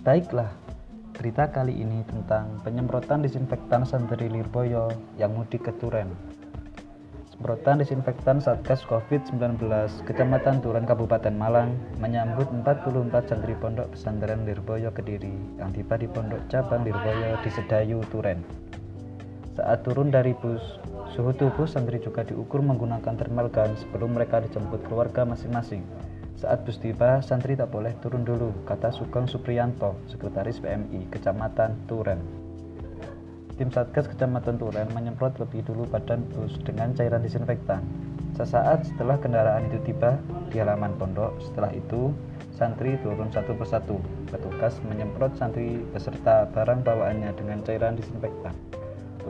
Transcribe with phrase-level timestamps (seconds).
[0.00, 0.48] Baiklah,
[1.12, 4.88] berita kali ini tentang penyemprotan disinfektan santri Lirboyo
[5.20, 6.08] yang mudik ke Turen.
[7.28, 9.60] Semprotan disinfektan Satgas COVID-19
[10.08, 16.48] Kecamatan Turen Kabupaten Malang menyambut 44 santri pondok pesantren Lirboyo Kediri yang tiba di pondok
[16.48, 18.40] cabang Lirboyo di Sedayu, Turen.
[19.52, 20.80] Saat turun dari bus,
[21.12, 25.84] suhu tubuh santri juga diukur menggunakan thermal gun sebelum mereka dijemput keluarga masing-masing.
[26.38, 32.20] Saat bus tiba, santri tak boleh turun dulu, kata Sugeng Supriyanto, Sekretaris PMI Kecamatan Turen.
[33.60, 37.84] Tim Satgas Kecamatan Turen menyemprot lebih dulu badan bus dengan cairan disinfektan.
[38.32, 40.16] Sesaat setelah kendaraan itu tiba
[40.48, 42.08] di halaman pondok, setelah itu
[42.56, 44.00] santri turun satu persatu.
[44.32, 48.79] Petugas menyemprot santri beserta barang bawaannya dengan cairan disinfektan.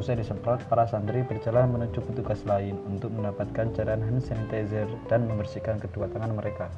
[0.00, 5.76] Usai disemprot, para santri berjalan menuju petugas lain untuk mendapatkan cairan hand sanitizer dan membersihkan
[5.76, 6.72] kedua tangan mereka.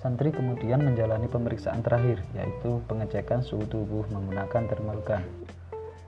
[0.00, 5.20] Santri kemudian menjalani pemeriksaan terakhir, yaitu pengecekan suhu tubuh menggunakan thermal gun.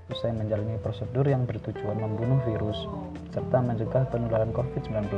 [0.08, 2.88] Usai menjalani prosedur yang bertujuan membunuh virus
[3.36, 5.12] serta mencegah penularan COVID-19,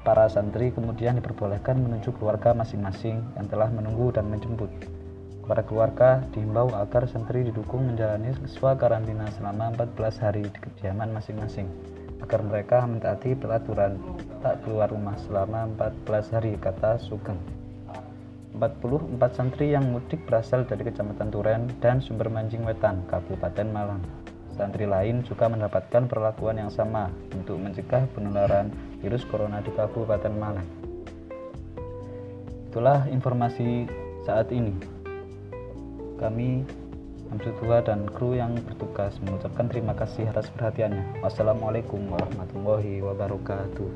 [0.00, 5.03] para santri kemudian diperbolehkan menuju keluarga masing-masing yang telah menunggu dan menjemput.
[5.44, 11.68] Para keluarga diimbau agar santri didukung menjalani siswa karantina selama 14 hari di kediaman masing-masing
[12.24, 14.00] agar mereka mentaati peraturan
[14.40, 17.36] tak keluar rumah selama 14 hari kata Sugeng.
[18.56, 24.00] 44 santri yang mudik berasal dari Kecamatan Turen dan Sumber Manjing Wetan, Kabupaten Malang.
[24.56, 28.72] Santri lain juga mendapatkan perlakuan yang sama untuk mencegah penularan
[29.04, 30.68] virus corona di Kabupaten Malang.
[32.70, 33.90] Itulah informasi
[34.24, 35.03] saat ini.
[36.14, 36.64] Kami
[37.34, 41.18] Hamsudua dan kru yang bertugas mengucapkan terima kasih atas perhatiannya.
[41.24, 43.90] Wassalamualaikum warahmatullahi wabarakatuh.